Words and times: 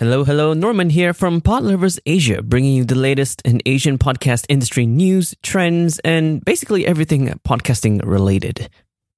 Hello, 0.00 0.24
hello, 0.24 0.54
Norman 0.54 0.88
here 0.88 1.12
from 1.12 1.42
Pod 1.42 1.62
Lovers 1.62 2.00
Asia, 2.06 2.40
bringing 2.40 2.74
you 2.74 2.86
the 2.86 2.94
latest 2.94 3.42
in 3.44 3.60
Asian 3.66 3.98
podcast 3.98 4.46
industry 4.48 4.86
news, 4.86 5.34
trends, 5.42 5.98
and 5.98 6.42
basically 6.42 6.86
everything 6.86 7.26
podcasting 7.46 8.00
related. 8.02 8.70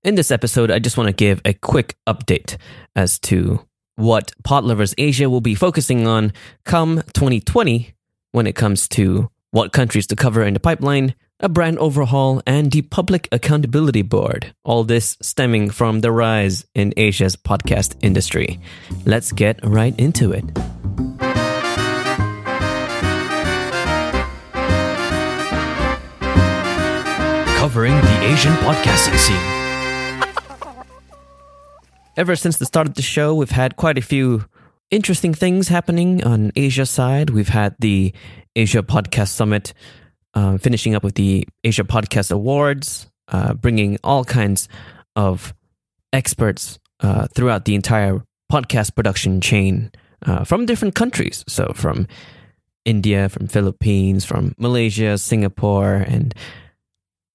In 0.02 0.16
this 0.16 0.32
episode, 0.32 0.72
I 0.72 0.80
just 0.80 0.96
want 0.96 1.06
to 1.06 1.12
give 1.12 1.40
a 1.44 1.52
quick 1.52 1.94
update 2.08 2.56
as 2.96 3.20
to 3.20 3.64
what 3.94 4.32
Pod 4.42 4.64
Lovers 4.64 4.92
Asia 4.98 5.30
will 5.30 5.40
be 5.40 5.54
focusing 5.54 6.08
on 6.08 6.32
come 6.64 6.96
2020 7.14 7.94
when 8.32 8.48
it 8.48 8.56
comes 8.56 8.88
to 8.88 9.30
what 9.52 9.72
countries 9.72 10.08
to 10.08 10.16
cover 10.16 10.42
in 10.42 10.52
the 10.52 10.58
pipeline, 10.58 11.14
a 11.42 11.48
brand 11.48 11.76
overhaul, 11.78 12.40
and 12.46 12.70
the 12.70 12.82
Public 12.82 13.28
Accountability 13.32 14.02
Board. 14.02 14.54
All 14.64 14.84
this 14.84 15.18
stemming 15.20 15.70
from 15.70 16.00
the 16.00 16.12
rise 16.12 16.64
in 16.72 16.94
Asia's 16.96 17.34
podcast 17.34 17.96
industry. 18.00 18.60
Let's 19.04 19.32
get 19.32 19.58
right 19.64 19.98
into 19.98 20.30
it. 20.30 20.44
Covering 27.58 27.94
the 27.94 28.18
Asian 28.22 28.52
podcasting 28.54 29.18
scene. 29.18 29.62
Ever 32.16 32.36
since 32.36 32.58
the 32.58 32.66
start 32.66 32.86
of 32.86 32.94
the 32.94 33.02
show, 33.02 33.34
we've 33.34 33.50
had 33.50 33.76
quite 33.76 33.98
a 33.98 34.02
few 34.02 34.44
interesting 34.90 35.34
things 35.34 35.68
happening 35.68 36.22
on 36.22 36.52
Asia 36.54 36.86
side. 36.86 37.30
We've 37.30 37.48
had 37.48 37.74
the 37.80 38.12
Asia 38.54 38.82
Podcast 38.82 39.28
Summit 39.28 39.72
uh, 40.34 40.58
finishing 40.58 40.94
up 40.94 41.04
with 41.04 41.14
the 41.14 41.46
Asia 41.64 41.84
Podcast 41.84 42.30
Awards, 42.30 43.10
uh, 43.28 43.54
bringing 43.54 43.98
all 44.02 44.24
kinds 44.24 44.68
of 45.16 45.54
experts 46.12 46.78
uh, 47.00 47.26
throughout 47.34 47.64
the 47.64 47.74
entire 47.74 48.22
podcast 48.50 48.94
production 48.94 49.40
chain 49.40 49.90
uh, 50.26 50.44
from 50.44 50.66
different 50.66 50.94
countries. 50.94 51.44
So, 51.48 51.72
from 51.74 52.06
India, 52.84 53.28
from 53.28 53.48
Philippines, 53.48 54.24
from 54.24 54.54
Malaysia, 54.58 55.18
Singapore, 55.18 55.94
and 55.94 56.34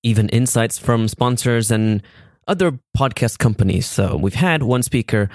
even 0.03 0.29
insights 0.29 0.77
from 0.77 1.07
sponsors 1.07 1.71
and 1.71 2.01
other 2.47 2.79
podcast 2.97 3.39
companies. 3.39 3.85
So, 3.85 4.15
we've 4.15 4.35
had 4.35 4.63
one 4.63 4.83
speaker 4.83 5.29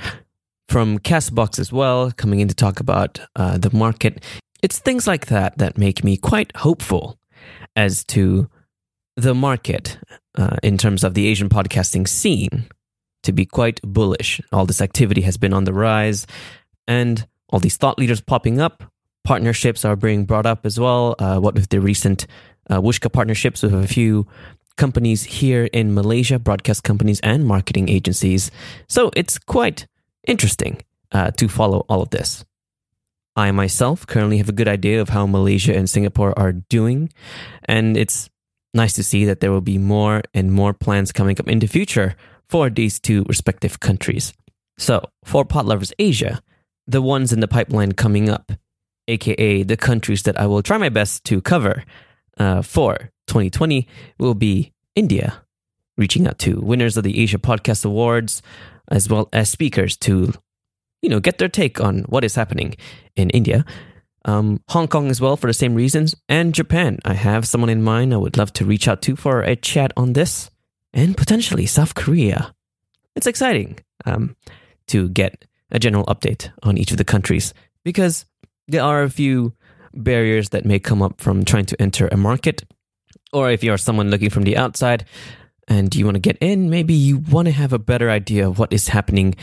from 0.68 0.98
Castbox 0.98 1.58
as 1.58 1.72
well 1.72 2.10
coming 2.12 2.40
in 2.40 2.48
to 2.48 2.54
talk 2.54 2.80
about 2.80 3.20
uh, 3.36 3.58
the 3.58 3.74
market. 3.76 4.22
It's 4.62 4.78
things 4.78 5.06
like 5.06 5.26
that 5.26 5.58
that 5.58 5.76
make 5.76 6.04
me 6.04 6.16
quite 6.16 6.56
hopeful 6.56 7.18
as 7.76 8.04
to 8.04 8.48
the 9.16 9.34
market 9.34 9.98
uh, 10.36 10.56
in 10.62 10.78
terms 10.78 11.04
of 11.04 11.14
the 11.14 11.26
Asian 11.26 11.48
podcasting 11.48 12.08
scene 12.08 12.66
to 13.22 13.32
be 13.32 13.46
quite 13.46 13.80
bullish. 13.82 14.40
All 14.52 14.66
this 14.66 14.80
activity 14.80 15.20
has 15.22 15.36
been 15.36 15.52
on 15.52 15.64
the 15.64 15.72
rise, 15.72 16.26
and 16.88 17.26
all 17.48 17.60
these 17.60 17.76
thought 17.76 17.98
leaders 17.98 18.20
popping 18.20 18.60
up. 18.60 18.82
Partnerships 19.24 19.84
are 19.84 19.94
being 19.94 20.24
brought 20.24 20.46
up 20.46 20.66
as 20.66 20.80
well. 20.80 21.14
Uh, 21.18 21.38
what 21.38 21.54
with 21.54 21.68
the 21.68 21.80
recent 21.80 22.26
uh, 22.70 22.80
Whooshkaa 22.80 23.12
partnerships 23.12 23.62
with 23.62 23.74
a 23.74 23.86
few 23.86 24.26
companies 24.76 25.22
here 25.24 25.68
in 25.72 25.94
Malaysia, 25.94 26.38
broadcast 26.38 26.82
companies 26.82 27.20
and 27.20 27.46
marketing 27.46 27.88
agencies. 27.88 28.50
So 28.88 29.10
it's 29.14 29.38
quite 29.38 29.86
interesting 30.26 30.82
uh, 31.12 31.30
to 31.32 31.48
follow 31.48 31.84
all 31.88 32.02
of 32.02 32.10
this. 32.10 32.44
I 33.36 33.50
myself 33.50 34.06
currently 34.06 34.38
have 34.38 34.48
a 34.48 34.52
good 34.52 34.68
idea 34.68 35.00
of 35.00 35.08
how 35.08 35.26
Malaysia 35.26 35.74
and 35.74 35.88
Singapore 35.88 36.38
are 36.38 36.52
doing, 36.52 37.10
and 37.64 37.96
it's 37.96 38.28
nice 38.74 38.92
to 38.94 39.02
see 39.02 39.24
that 39.24 39.40
there 39.40 39.50
will 39.50 39.62
be 39.62 39.78
more 39.78 40.22
and 40.34 40.52
more 40.52 40.74
plans 40.74 41.12
coming 41.12 41.36
up 41.40 41.48
in 41.48 41.58
the 41.58 41.66
future 41.66 42.14
for 42.48 42.68
these 42.68 43.00
two 43.00 43.24
respective 43.28 43.80
countries. 43.80 44.34
So, 44.78 45.08
for 45.24 45.44
Pod 45.44 45.66
Lovers 45.66 45.92
Asia, 45.98 46.42
the 46.86 47.00
ones 47.00 47.32
in 47.32 47.40
the 47.40 47.48
pipeline 47.48 47.92
coming 47.92 48.28
up, 48.28 48.52
aka 49.08 49.62
the 49.62 49.76
countries 49.76 50.22
that 50.24 50.38
I 50.38 50.46
will 50.46 50.62
try 50.62 50.76
my 50.76 50.88
best 50.88 51.24
to 51.24 51.40
cover 51.40 51.84
uh, 52.38 52.62
for 52.62 53.10
2020, 53.28 53.86
will 54.18 54.34
be 54.34 54.72
India, 54.94 55.42
reaching 55.96 56.26
out 56.26 56.38
to 56.40 56.60
winners 56.60 56.96
of 56.96 57.04
the 57.04 57.20
Asia 57.20 57.38
Podcast 57.38 57.84
Awards, 57.84 58.42
as 58.88 59.08
well 59.08 59.28
as 59.32 59.48
speakers 59.48 59.96
to 59.98 60.34
you 61.02 61.08
know, 61.08 61.20
get 61.20 61.38
their 61.38 61.48
take 61.48 61.80
on 61.80 62.02
what 62.02 62.24
is 62.24 62.34
happening 62.34 62.74
in 63.16 63.28
India. 63.30 63.64
Um, 64.24 64.60
Hong 64.68 64.86
Kong 64.86 65.10
as 65.10 65.20
well 65.20 65.36
for 65.36 65.48
the 65.48 65.52
same 65.52 65.74
reasons, 65.74 66.14
and 66.28 66.54
Japan. 66.54 67.00
I 67.04 67.14
have 67.14 67.46
someone 67.46 67.70
in 67.70 67.82
mind 67.82 68.14
I 68.14 68.18
would 68.18 68.38
love 68.38 68.52
to 68.54 68.64
reach 68.64 68.86
out 68.86 69.02
to 69.02 69.16
for 69.16 69.42
a 69.42 69.56
chat 69.56 69.92
on 69.96 70.12
this, 70.12 70.48
and 70.94 71.16
potentially 71.16 71.66
South 71.66 71.94
Korea. 71.94 72.54
It's 73.16 73.26
exciting 73.26 73.80
um, 74.06 74.36
to 74.86 75.08
get 75.08 75.44
a 75.72 75.78
general 75.80 76.06
update 76.06 76.50
on 76.62 76.78
each 76.78 76.92
of 76.92 76.98
the 76.98 77.04
countries 77.04 77.52
because 77.82 78.24
there 78.68 78.82
are 78.82 79.02
a 79.02 79.10
few 79.10 79.54
barriers 79.92 80.50
that 80.50 80.64
may 80.64 80.78
come 80.78 81.02
up 81.02 81.20
from 81.20 81.44
trying 81.44 81.66
to 81.66 81.82
enter 81.82 82.08
a 82.08 82.16
market, 82.16 82.62
or 83.32 83.50
if 83.50 83.64
you're 83.64 83.76
someone 83.78 84.10
looking 84.10 84.30
from 84.30 84.44
the 84.44 84.56
outside 84.56 85.04
and 85.66 85.94
you 85.94 86.04
want 86.04 86.14
to 86.14 86.20
get 86.20 86.38
in, 86.40 86.70
maybe 86.70 86.94
you 86.94 87.18
want 87.18 87.46
to 87.46 87.52
have 87.52 87.72
a 87.72 87.78
better 87.78 88.08
idea 88.08 88.46
of 88.46 88.58
what 88.58 88.72
is 88.72 88.88
happening 88.88 89.34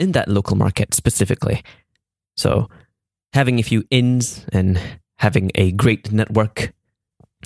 in 0.00 0.12
that 0.12 0.28
local 0.28 0.56
market 0.56 0.94
specifically. 0.94 1.62
So, 2.36 2.68
having 3.32 3.60
a 3.60 3.62
few 3.62 3.84
ins 3.90 4.46
and 4.52 4.80
having 5.18 5.52
a 5.54 5.72
great 5.72 6.10
network, 6.10 6.72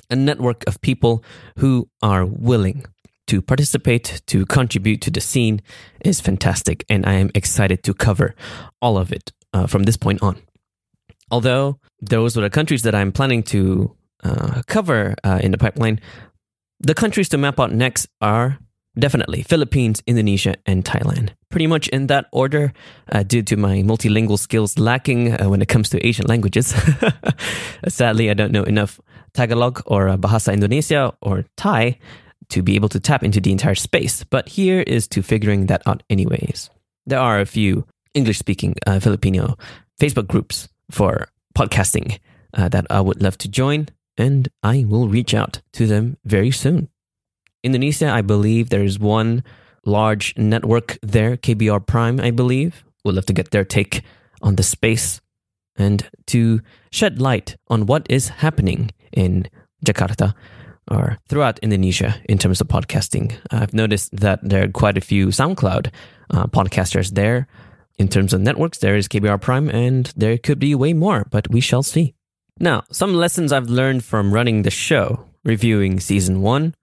a 0.09 0.15
network 0.15 0.63
of 0.65 0.81
people 0.81 1.23
who 1.57 1.89
are 2.01 2.25
willing 2.25 2.85
to 3.27 3.41
participate, 3.41 4.21
to 4.27 4.45
contribute 4.45 5.01
to 5.01 5.11
the 5.11 5.21
scene 5.21 5.61
is 6.03 6.21
fantastic. 6.21 6.85
And 6.89 7.05
I 7.05 7.13
am 7.13 7.31
excited 7.35 7.83
to 7.83 7.93
cover 7.93 8.35
all 8.81 8.97
of 8.97 9.11
it 9.11 9.31
uh, 9.53 9.67
from 9.67 9.83
this 9.83 9.97
point 9.97 10.21
on. 10.21 10.37
Although 11.31 11.79
those 12.01 12.37
are 12.37 12.41
the 12.41 12.49
countries 12.49 12.83
that 12.83 12.95
I'm 12.95 13.11
planning 13.11 13.43
to 13.43 13.95
uh, 14.23 14.61
cover 14.67 15.15
uh, 15.23 15.39
in 15.41 15.51
the 15.51 15.57
pipeline, 15.57 15.99
the 16.79 16.93
countries 16.93 17.29
to 17.29 17.37
map 17.37 17.59
out 17.59 17.73
next 17.73 18.07
are 18.21 18.59
Definitely. 18.97 19.43
Philippines, 19.43 20.01
Indonesia, 20.07 20.55
and 20.65 20.85
Thailand. 20.85 21.31
Pretty 21.49 21.67
much 21.67 21.87
in 21.89 22.07
that 22.07 22.27
order, 22.31 22.71
uh, 23.11 23.23
due 23.23 23.43
to 23.43 23.57
my 23.57 23.83
multilingual 23.83 24.39
skills 24.39 24.79
lacking 24.79 25.33
uh, 25.33 25.49
when 25.49 25.61
it 25.61 25.67
comes 25.67 25.89
to 25.89 26.05
Asian 26.05 26.25
languages. 26.27 26.73
Sadly, 27.87 28.29
I 28.29 28.33
don't 28.33 28.51
know 28.51 28.63
enough 28.63 28.99
Tagalog 29.33 29.81
or 29.85 30.07
uh, 30.07 30.17
Bahasa 30.17 30.53
Indonesia 30.53 31.13
or 31.21 31.43
Thai 31.57 31.99
to 32.49 32.61
be 32.61 32.75
able 32.75 32.89
to 32.89 32.99
tap 32.99 33.23
into 33.23 33.41
the 33.41 33.51
entire 33.51 33.75
space. 33.75 34.23
But 34.23 34.47
here 34.47 34.81
is 34.81 35.07
to 35.09 35.21
figuring 35.21 35.65
that 35.67 35.81
out, 35.85 36.03
anyways. 36.09 36.69
There 37.05 37.19
are 37.19 37.39
a 37.39 37.45
few 37.45 37.85
English 38.13 38.39
speaking 38.39 38.75
uh, 38.87 38.99
Filipino 38.99 39.57
Facebook 39.99 40.27
groups 40.27 40.69
for 40.89 41.27
podcasting 41.57 42.19
uh, 42.53 42.69
that 42.69 42.87
I 42.89 43.01
would 43.01 43.21
love 43.21 43.37
to 43.39 43.49
join, 43.49 43.89
and 44.17 44.47
I 44.63 44.85
will 44.87 45.09
reach 45.09 45.33
out 45.33 45.61
to 45.73 45.85
them 45.85 46.17
very 46.23 46.51
soon. 46.51 46.89
Indonesia, 47.65 48.09
I 48.09 48.21
believe 48.21 48.69
there 48.69 48.83
is 48.83 48.99
one 48.99 49.43
large 49.85 50.37
network 50.37 50.97
there, 51.01 51.35
KBR 51.35 51.85
Prime, 51.85 52.19
I 52.19 52.31
believe. 52.31 52.83
Would 53.03 53.15
love 53.15 53.25
to 53.25 53.33
get 53.33 53.51
their 53.51 53.65
take 53.65 54.03
on 54.41 54.55
the 54.55 54.63
space 54.63 55.19
and 55.75 56.07
to 56.27 56.61
shed 56.91 57.19
light 57.19 57.57
on 57.67 57.85
what 57.85 58.05
is 58.09 58.29
happening 58.29 58.91
in 59.11 59.47
Jakarta 59.85 60.33
or 60.89 61.17
throughout 61.27 61.59
Indonesia 61.59 62.21
in 62.29 62.37
terms 62.37 62.61
of 62.61 62.67
podcasting. 62.67 63.33
I've 63.51 63.73
noticed 63.73 64.15
that 64.15 64.39
there 64.43 64.63
are 64.63 64.69
quite 64.71 64.97
a 64.97 65.01
few 65.01 65.27
SoundCloud 65.27 65.91
uh, 66.29 66.47
podcasters 66.47 67.11
there. 67.11 67.47
In 67.97 68.07
terms 68.07 68.33
of 68.33 68.41
networks, 68.41 68.79
there 68.79 68.95
is 68.95 69.07
KBR 69.07 69.41
Prime, 69.41 69.69
and 69.69 70.11
there 70.15 70.37
could 70.37 70.59
be 70.59 70.75
way 70.75 70.93
more, 70.93 71.25
but 71.31 71.49
we 71.49 71.61
shall 71.61 71.81
see. 71.81 72.13
Now, 72.59 72.83
some 72.91 73.13
lessons 73.13 73.51
I've 73.51 73.69
learned 73.69 74.03
from 74.03 74.33
running 74.33 74.61
the 74.61 74.71
show, 74.71 75.25
reviewing 75.43 75.99
season 75.99 76.41
one, 76.41 76.75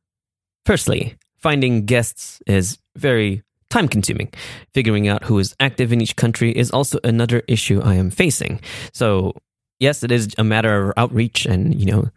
Firstly, 0.65 1.17
finding 1.39 1.87
guests 1.87 2.41
is 2.47 2.79
very 2.97 3.43
time 3.71 3.89
consuming. 3.89 4.33
Figuring 4.75 5.09
out 5.09 5.25
who 5.25 5.39
is 5.39 5.57
active 5.59 5.93
in 5.93 6.01
each 6.01 6.15
country 6.15 6.53
is 6.53 6.71
also 6.71 6.99
another 7.05 7.43
issue 7.49 7.81
I 7.81 7.95
am 7.95 8.11
facing. 8.11 8.61
So, 8.93 9.35
yes, 9.81 10.03
it 10.03 10.13
is 10.13 10.35
a 10.39 10.45
matter 10.45 10.91
of 10.91 10.95
outreach 10.97 11.47
and, 11.47 11.75
you 11.75 11.87
know, 11.87 12.11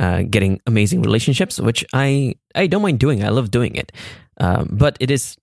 uh, 0.00 0.22
getting 0.22 0.60
amazing 0.66 1.02
relationships, 1.02 1.60
which 1.60 1.84
I, 1.92 2.36
I 2.54 2.66
don't 2.66 2.82
mind 2.82 2.98
doing. 2.98 3.24
I 3.24 3.28
love 3.28 3.50
doing 3.50 3.74
it. 3.74 3.92
Um, 4.38 4.68
but 4.70 4.96
it 5.00 5.10
is, 5.10 5.36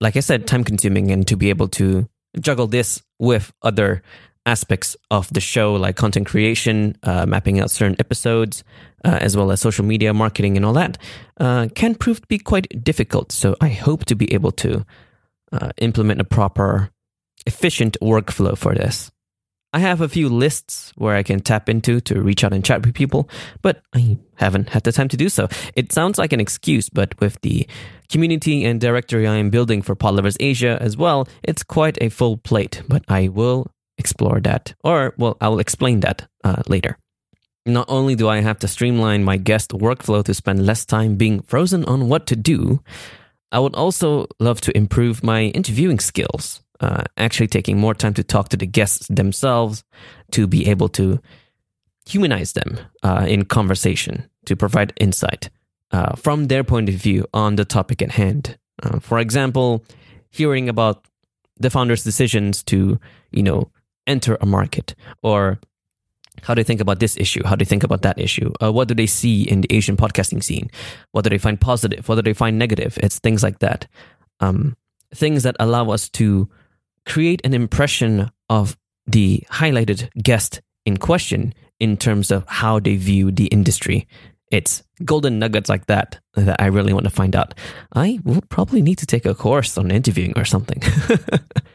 like 0.00 0.16
I 0.16 0.20
said, 0.20 0.46
time 0.46 0.64
consuming 0.64 1.10
and 1.10 1.26
to 1.26 1.36
be 1.36 1.50
able 1.50 1.68
to 1.68 2.08
juggle 2.38 2.66
this 2.66 3.02
with 3.18 3.52
other 3.62 4.02
aspects 4.46 4.96
of 5.10 5.32
the 5.32 5.40
show, 5.40 5.74
like 5.74 5.96
content 5.96 6.26
creation, 6.26 6.96
uh, 7.02 7.26
mapping 7.26 7.60
out 7.60 7.70
certain 7.70 7.96
episodes, 7.98 8.64
uh, 9.04 9.18
as 9.20 9.36
well 9.36 9.50
as 9.50 9.60
social 9.60 9.84
media 9.84 10.12
marketing 10.14 10.56
and 10.56 10.64
all 10.64 10.72
that, 10.72 10.98
uh, 11.38 11.68
can 11.74 11.94
prove 11.94 12.20
to 12.20 12.26
be 12.26 12.38
quite 12.38 12.82
difficult. 12.84 13.32
So 13.32 13.56
I 13.60 13.68
hope 13.68 14.04
to 14.06 14.14
be 14.14 14.32
able 14.32 14.52
to 14.52 14.84
uh, 15.52 15.70
implement 15.78 16.20
a 16.20 16.24
proper, 16.24 16.90
efficient 17.46 17.96
workflow 18.00 18.56
for 18.56 18.74
this. 18.74 19.10
I 19.72 19.78
have 19.78 20.00
a 20.00 20.08
few 20.08 20.28
lists 20.28 20.92
where 20.96 21.14
I 21.14 21.22
can 21.22 21.40
tap 21.40 21.68
into 21.68 22.00
to 22.00 22.20
reach 22.20 22.42
out 22.42 22.52
and 22.52 22.64
chat 22.64 22.84
with 22.84 22.92
people, 22.92 23.30
but 23.62 23.82
I 23.94 24.18
haven't 24.34 24.70
had 24.70 24.82
the 24.82 24.90
time 24.90 25.08
to 25.08 25.16
do 25.16 25.28
so. 25.28 25.48
It 25.76 25.92
sounds 25.92 26.18
like 26.18 26.32
an 26.32 26.40
excuse, 26.40 26.88
but 26.88 27.18
with 27.20 27.40
the 27.42 27.68
community 28.08 28.64
and 28.64 28.80
directory 28.80 29.28
I 29.28 29.36
am 29.36 29.50
building 29.50 29.80
for 29.80 29.94
Pod 29.94 30.16
Lovers 30.16 30.36
Asia 30.40 30.76
as 30.80 30.96
well, 30.96 31.28
it's 31.44 31.62
quite 31.62 31.98
a 32.00 32.08
full 32.08 32.36
plate, 32.36 32.82
but 32.88 33.04
I 33.08 33.28
will 33.28 33.70
explore 34.00 34.40
that, 34.40 34.74
or 34.82 35.14
well, 35.16 35.36
I 35.40 35.48
will 35.48 35.60
explain 35.60 36.00
that 36.00 36.28
uh, 36.42 36.62
later. 36.66 36.98
Not 37.66 37.86
only 37.88 38.16
do 38.16 38.28
I 38.28 38.40
have 38.40 38.58
to 38.60 38.68
streamline 38.68 39.22
my 39.22 39.36
guest 39.36 39.70
workflow 39.70 40.24
to 40.24 40.34
spend 40.34 40.66
less 40.66 40.84
time 40.84 41.16
being 41.16 41.42
frozen 41.42 41.84
on 41.84 42.08
what 42.08 42.26
to 42.26 42.36
do, 42.36 42.80
I 43.52 43.58
would 43.58 43.74
also 43.74 44.26
love 44.38 44.60
to 44.62 44.76
improve 44.76 45.22
my 45.22 45.52
interviewing 45.54 46.00
skills, 46.00 46.62
uh, 46.80 47.04
actually 47.16 47.48
taking 47.48 47.78
more 47.78 47.94
time 47.94 48.14
to 48.14 48.24
talk 48.24 48.48
to 48.48 48.56
the 48.56 48.66
guests 48.66 49.08
themselves 49.08 49.84
to 50.32 50.46
be 50.46 50.70
able 50.70 50.88
to 50.90 51.20
humanize 52.08 52.52
them 52.52 52.78
uh, 53.02 53.26
in 53.28 53.44
conversation, 53.44 54.24
to 54.46 54.56
provide 54.56 54.92
insight 54.96 55.50
uh, 55.92 56.14
from 56.16 56.46
their 56.46 56.64
point 56.64 56.88
of 56.88 56.94
view 56.94 57.26
on 57.32 57.56
the 57.56 57.64
topic 57.64 58.02
at 58.02 58.12
hand. 58.12 58.58
Uh, 58.82 58.98
for 59.00 59.18
example, 59.18 59.84
hearing 60.30 60.68
about 60.68 61.04
the 61.58 61.70
founder's 61.70 62.04
decisions 62.04 62.62
to, 62.62 62.98
you 63.30 63.42
know, 63.42 63.70
enter 64.06 64.36
a 64.40 64.46
market 64.46 64.94
or 65.22 65.60
how 66.42 66.54
do 66.54 66.60
they 66.60 66.66
think 66.66 66.80
about 66.80 67.00
this 67.00 67.16
issue? 67.16 67.42
How 67.44 67.54
do 67.54 67.64
they 67.64 67.68
think 67.68 67.84
about 67.84 68.02
that 68.02 68.18
issue? 68.18 68.52
Uh, 68.62 68.72
what 68.72 68.88
do 68.88 68.94
they 68.94 69.06
see 69.06 69.42
in 69.42 69.60
the 69.60 69.72
Asian 69.72 69.96
podcasting 69.96 70.42
scene? 70.42 70.70
What 71.12 71.24
do 71.24 71.30
they 71.30 71.38
find 71.38 71.60
positive? 71.60 72.08
What 72.08 72.14
do 72.16 72.22
they 72.22 72.32
find 72.32 72.58
negative? 72.58 72.98
It's 73.02 73.18
things 73.18 73.42
like 73.42 73.58
that. 73.58 73.86
Um, 74.40 74.76
things 75.14 75.42
that 75.42 75.56
allow 75.60 75.90
us 75.90 76.08
to 76.10 76.48
create 77.06 77.40
an 77.44 77.54
impression 77.54 78.30
of 78.48 78.76
the 79.06 79.44
highlighted 79.50 80.08
guest 80.22 80.60
in 80.86 80.96
question 80.96 81.52
in 81.78 81.96
terms 81.96 82.30
of 82.30 82.44
how 82.46 82.78
they 82.78 82.96
view 82.96 83.30
the 83.30 83.46
industry. 83.46 84.06
It's 84.50 84.82
golden 85.04 85.38
nuggets 85.38 85.68
like 85.68 85.86
that 85.86 86.20
that 86.34 86.60
I 86.60 86.66
really 86.66 86.92
want 86.92 87.04
to 87.04 87.10
find 87.10 87.36
out. 87.36 87.54
I 87.94 88.18
will 88.24 88.42
probably 88.48 88.82
need 88.82 88.98
to 88.98 89.06
take 89.06 89.24
a 89.24 89.34
course 89.34 89.78
on 89.78 89.90
interviewing 89.90 90.32
or 90.36 90.44
something. 90.44 90.82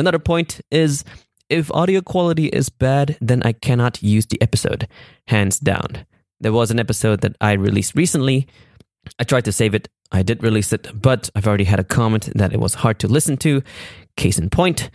Another 0.00 0.18
point 0.18 0.62
is 0.70 1.04
if 1.50 1.70
audio 1.72 2.00
quality 2.00 2.46
is 2.46 2.70
bad, 2.70 3.18
then 3.20 3.42
I 3.42 3.52
cannot 3.52 4.02
use 4.02 4.24
the 4.24 4.40
episode, 4.40 4.88
hands 5.26 5.58
down. 5.58 6.06
There 6.40 6.54
was 6.54 6.70
an 6.70 6.80
episode 6.80 7.20
that 7.20 7.36
I 7.38 7.52
released 7.52 7.94
recently. 7.94 8.46
I 9.18 9.24
tried 9.24 9.44
to 9.44 9.52
save 9.52 9.74
it. 9.74 9.90
I 10.10 10.22
did 10.22 10.42
release 10.42 10.72
it, 10.72 10.88
but 10.94 11.28
I've 11.34 11.46
already 11.46 11.64
had 11.64 11.80
a 11.80 11.84
comment 11.84 12.30
that 12.34 12.54
it 12.54 12.60
was 12.60 12.72
hard 12.72 12.98
to 13.00 13.08
listen 13.08 13.36
to. 13.38 13.62
Case 14.16 14.38
in 14.38 14.48
point, 14.48 14.88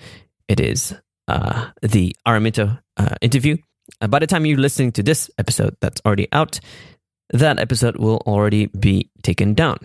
it 0.47 0.59
is 0.59 0.95
uh, 1.27 1.69
the 1.83 2.15
Araminta 2.27 2.81
uh, 2.97 3.15
interview. 3.21 3.57
Uh, 4.01 4.07
by 4.07 4.17
the 4.17 4.27
time 4.27 4.43
you're 4.47 4.57
listening 4.57 4.91
to 4.93 5.03
this 5.03 5.29
episode 5.37 5.77
that's 5.81 6.01
already 6.03 6.27
out, 6.31 6.59
that 7.29 7.59
episode 7.59 7.97
will 7.97 8.23
already 8.25 8.65
be 8.65 9.11
taken 9.21 9.53
down. 9.53 9.77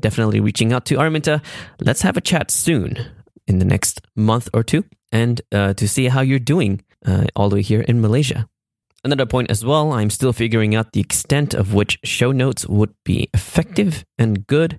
Definitely 0.00 0.40
reaching 0.40 0.72
out 0.72 0.86
to 0.86 0.96
Araminta. 0.96 1.40
Let's 1.80 2.02
have 2.02 2.16
a 2.16 2.20
chat 2.20 2.50
soon 2.50 2.98
in 3.46 3.58
the 3.58 3.64
next 3.64 4.00
month 4.14 4.48
or 4.52 4.62
two 4.62 4.84
and 5.12 5.40
uh, 5.52 5.74
to 5.74 5.88
see 5.88 6.08
how 6.08 6.20
you're 6.20 6.38
doing 6.38 6.82
uh, 7.06 7.24
all 7.34 7.48
the 7.48 7.56
way 7.56 7.62
here 7.62 7.80
in 7.82 8.00
Malaysia. 8.00 8.48
Another 9.02 9.26
point 9.26 9.50
as 9.50 9.64
well, 9.64 9.92
I'm 9.92 10.10
still 10.10 10.32
figuring 10.32 10.74
out 10.74 10.92
the 10.92 11.00
extent 11.00 11.54
of 11.54 11.72
which 11.72 11.98
show 12.04 12.32
notes 12.32 12.66
would 12.66 12.94
be 13.04 13.30
effective 13.32 14.04
and 14.18 14.46
good, 14.46 14.78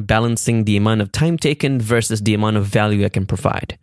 balancing 0.00 0.64
the 0.64 0.76
amount 0.76 1.00
of 1.00 1.10
time 1.10 1.36
taken 1.36 1.80
versus 1.80 2.20
the 2.20 2.34
amount 2.34 2.56
of 2.56 2.64
value 2.64 3.04
I 3.04 3.08
can 3.08 3.26
provide. 3.26 3.76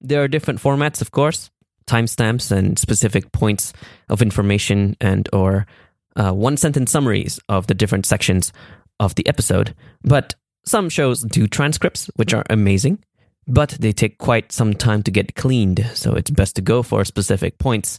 There 0.00 0.22
are 0.22 0.28
different 0.28 0.60
formats, 0.60 1.00
of 1.00 1.12
course, 1.12 1.50
timestamps 1.86 2.50
and 2.50 2.78
specific 2.78 3.32
points 3.32 3.72
of 4.08 4.20
information 4.20 4.96
and 5.00 5.28
or 5.32 5.66
uh, 6.14 6.32
one 6.32 6.58
sentence 6.58 6.90
summaries 6.90 7.40
of 7.48 7.68
the 7.68 7.74
different 7.74 8.04
sections 8.04 8.52
of 9.00 9.14
the 9.14 9.26
episode. 9.26 9.74
But 10.02 10.34
some 10.66 10.90
shows 10.90 11.22
do 11.22 11.46
transcripts, 11.46 12.10
which 12.16 12.34
are 12.34 12.44
amazing 12.50 13.02
but 13.46 13.70
they 13.80 13.92
take 13.92 14.18
quite 14.18 14.52
some 14.52 14.74
time 14.74 15.02
to 15.02 15.10
get 15.10 15.34
cleaned. 15.34 15.84
So 15.94 16.14
it's 16.14 16.30
best 16.30 16.56
to 16.56 16.62
go 16.62 16.82
for 16.82 17.04
specific 17.04 17.58
points 17.58 17.98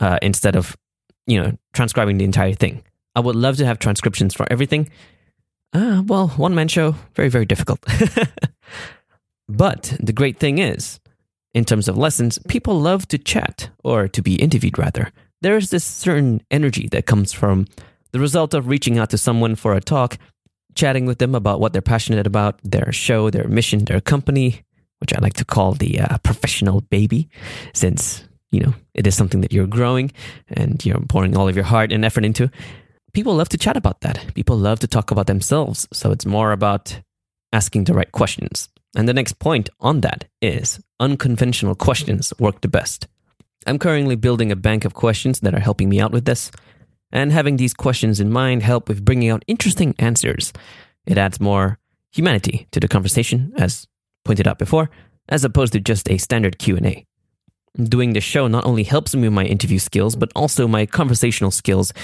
uh, 0.00 0.18
instead 0.22 0.56
of, 0.56 0.76
you 1.26 1.40
know, 1.40 1.58
transcribing 1.72 2.18
the 2.18 2.24
entire 2.24 2.54
thing. 2.54 2.82
I 3.14 3.20
would 3.20 3.36
love 3.36 3.56
to 3.56 3.66
have 3.66 3.78
transcriptions 3.78 4.34
for 4.34 4.46
everything. 4.50 4.90
Uh, 5.72 6.02
well, 6.06 6.28
one 6.28 6.54
man 6.54 6.68
show, 6.68 6.94
very, 7.14 7.28
very 7.28 7.44
difficult. 7.44 7.84
but 9.48 9.96
the 10.00 10.12
great 10.12 10.38
thing 10.38 10.58
is, 10.58 11.00
in 11.52 11.64
terms 11.64 11.88
of 11.88 11.98
lessons, 11.98 12.38
people 12.48 12.80
love 12.80 13.08
to 13.08 13.18
chat 13.18 13.70
or 13.82 14.08
to 14.08 14.22
be 14.22 14.36
interviewed 14.36 14.78
rather. 14.78 15.10
There 15.40 15.56
is 15.56 15.70
this 15.70 15.84
certain 15.84 16.42
energy 16.50 16.88
that 16.92 17.06
comes 17.06 17.32
from 17.32 17.66
the 18.12 18.20
result 18.20 18.54
of 18.54 18.68
reaching 18.68 18.98
out 18.98 19.10
to 19.10 19.18
someone 19.18 19.54
for 19.54 19.74
a 19.74 19.80
talk, 19.80 20.18
chatting 20.74 21.06
with 21.06 21.18
them 21.18 21.34
about 21.34 21.60
what 21.60 21.72
they're 21.72 21.82
passionate 21.82 22.26
about, 22.26 22.60
their 22.62 22.92
show, 22.92 23.30
their 23.30 23.48
mission, 23.48 23.84
their 23.84 24.00
company, 24.00 24.62
which 24.98 25.14
I 25.14 25.20
like 25.20 25.34
to 25.34 25.44
call 25.44 25.72
the 25.72 26.00
uh, 26.00 26.18
professional 26.18 26.80
baby, 26.82 27.28
since 27.74 28.24
you 28.50 28.60
know 28.60 28.74
it 28.94 29.06
is 29.06 29.16
something 29.16 29.40
that 29.42 29.52
you're 29.52 29.66
growing 29.66 30.12
and 30.48 30.84
you're 30.84 31.00
pouring 31.08 31.36
all 31.36 31.48
of 31.48 31.56
your 31.56 31.64
heart 31.64 31.92
and 31.92 32.04
effort 32.04 32.24
into. 32.24 32.50
People 33.12 33.34
love 33.34 33.48
to 33.50 33.58
chat 33.58 33.76
about 33.76 34.02
that. 34.02 34.34
People 34.34 34.56
love 34.56 34.80
to 34.80 34.86
talk 34.86 35.10
about 35.10 35.26
themselves. 35.26 35.88
So 35.92 36.12
it's 36.12 36.26
more 36.26 36.52
about 36.52 37.00
asking 37.52 37.84
the 37.84 37.94
right 37.94 38.12
questions. 38.12 38.68
And 38.94 39.08
the 39.08 39.14
next 39.14 39.38
point 39.38 39.70
on 39.80 40.00
that 40.00 40.24
is 40.40 40.80
unconventional 41.00 41.74
questions 41.74 42.32
work 42.38 42.60
the 42.60 42.68
best. 42.68 43.06
I'm 43.66 43.78
currently 43.78 44.16
building 44.16 44.52
a 44.52 44.56
bank 44.56 44.84
of 44.84 44.94
questions 44.94 45.40
that 45.40 45.54
are 45.54 45.60
helping 45.60 45.88
me 45.88 46.00
out 46.00 46.12
with 46.12 46.24
this. 46.24 46.50
And 47.10 47.32
having 47.32 47.56
these 47.56 47.74
questions 47.74 48.20
in 48.20 48.30
mind 48.30 48.62
help 48.62 48.88
with 48.88 49.04
bringing 49.04 49.30
out 49.30 49.44
interesting 49.46 49.94
answers. 49.98 50.52
It 51.06 51.18
adds 51.18 51.40
more 51.40 51.78
humanity 52.12 52.66
to 52.72 52.80
the 52.80 52.88
conversation 52.88 53.52
as 53.56 53.86
pointed 54.28 54.46
out 54.46 54.58
before, 54.58 54.90
as 55.30 55.42
opposed 55.42 55.72
to 55.72 55.80
just 55.80 56.10
a 56.10 56.18
standard 56.18 56.58
Q&A. 56.58 57.06
Doing 57.82 58.12
the 58.12 58.20
show 58.20 58.46
not 58.46 58.66
only 58.66 58.82
helps 58.82 59.14
me 59.14 59.22
with 59.22 59.32
my 59.32 59.46
interview 59.46 59.78
skills, 59.78 60.16
but 60.16 60.30
also 60.36 60.68
my 60.68 60.84
conversational 60.84 61.50
skills 61.50 61.94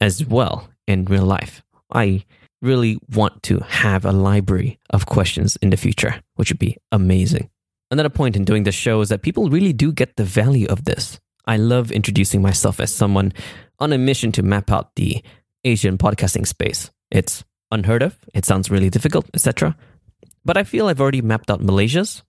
as 0.00 0.24
well 0.24 0.66
in 0.86 1.04
real 1.04 1.26
life. 1.26 1.62
I 1.92 2.24
really 2.62 2.96
want 3.14 3.42
to 3.42 3.58
have 3.68 4.06
a 4.06 4.12
library 4.12 4.78
of 4.88 5.04
questions 5.04 5.56
in 5.60 5.68
the 5.68 5.76
future, 5.76 6.22
which 6.36 6.50
would 6.50 6.58
be 6.58 6.78
amazing. 6.90 7.50
Another 7.90 8.08
point 8.08 8.34
in 8.34 8.44
doing 8.44 8.64
the 8.64 8.72
show 8.72 9.02
is 9.02 9.10
that 9.10 9.20
people 9.20 9.50
really 9.50 9.74
do 9.74 9.92
get 9.92 10.16
the 10.16 10.24
value 10.24 10.66
of 10.68 10.86
this. 10.86 11.20
I 11.44 11.58
love 11.58 11.92
introducing 11.92 12.40
myself 12.40 12.80
as 12.80 12.90
someone 12.90 13.34
on 13.78 13.92
a 13.92 13.98
mission 13.98 14.32
to 14.32 14.42
map 14.42 14.72
out 14.72 14.94
the 14.96 15.22
Asian 15.64 15.98
podcasting 15.98 16.46
space. 16.46 16.90
It's 17.10 17.44
unheard 17.70 18.02
of, 18.02 18.16
it 18.32 18.46
sounds 18.46 18.70
really 18.70 18.88
difficult, 18.88 19.28
etc. 19.34 19.76
But 20.44 20.56
I 20.56 20.64
feel 20.64 20.88
I've 20.88 21.00
already 21.00 21.22
mapped 21.22 21.50
out 21.50 21.62
Malaysia's. 21.62 22.22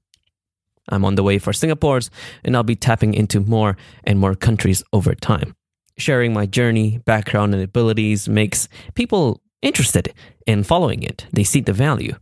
I'm 0.89 1.03
on 1.03 1.15
the 1.15 1.23
way 1.23 1.39
for 1.39 1.53
Singapore's, 1.53 2.09
and 2.43 2.55
I'll 2.55 2.63
be 2.63 2.75
tapping 2.75 3.13
into 3.13 3.39
more 3.39 3.75
and 4.03 4.19
more 4.19 4.35
countries 4.35 4.83
over 4.93 5.15
time. 5.15 5.55
Sharing 5.97 6.33
my 6.33 6.45
journey, 6.45 6.99
background, 6.99 7.53
and 7.53 7.63
abilities 7.63 8.29
makes 8.29 8.67
people 8.93 9.41
interested 9.61 10.13
in 10.45 10.63
following 10.63 11.01
it. 11.03 11.25
They 11.33 11.43
see 11.43 11.61
the 11.61 11.73
value. 11.73 12.15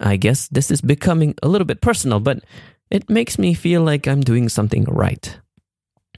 I 0.00 0.16
guess 0.16 0.48
this 0.48 0.70
is 0.70 0.80
becoming 0.80 1.34
a 1.42 1.48
little 1.48 1.64
bit 1.64 1.80
personal, 1.80 2.20
but 2.20 2.40
it 2.90 3.08
makes 3.08 3.38
me 3.38 3.54
feel 3.54 3.82
like 3.82 4.06
I'm 4.06 4.20
doing 4.20 4.48
something 4.48 4.84
right. 4.84 5.38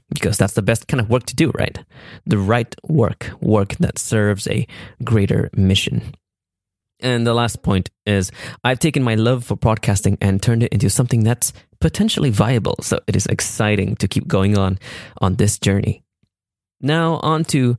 Because 0.09 0.37
that's 0.37 0.53
the 0.53 0.61
best 0.61 0.87
kind 0.87 1.01
of 1.01 1.09
work 1.09 1.25
to 1.27 1.35
do, 1.35 1.51
right? 1.51 1.77
The 2.25 2.37
right 2.37 2.75
work, 2.83 3.29
work 3.41 3.75
that 3.75 3.99
serves 3.99 4.47
a 4.47 4.67
greater 5.03 5.49
mission. 5.53 6.13
And 6.99 7.27
the 7.27 7.33
last 7.33 7.61
point 7.61 7.89
is 8.05 8.31
I've 8.63 8.79
taken 8.79 9.03
my 9.03 9.15
love 9.15 9.45
for 9.45 9.55
podcasting 9.55 10.17
and 10.19 10.41
turned 10.41 10.63
it 10.63 10.73
into 10.73 10.89
something 10.89 11.23
that's 11.23 11.53
potentially 11.79 12.29
viable. 12.31 12.75
So 12.81 12.99
it 13.07 13.15
is 13.15 13.27
exciting 13.27 13.95
to 13.97 14.07
keep 14.07 14.27
going 14.27 14.57
on 14.57 14.79
on 15.21 15.35
this 15.35 15.59
journey. 15.59 16.03
Now 16.81 17.19
on 17.23 17.43
to 17.45 17.77